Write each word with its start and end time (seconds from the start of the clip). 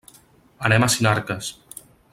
Anem 0.69 0.87
a 0.87 0.89
Sinarques. 0.95 1.53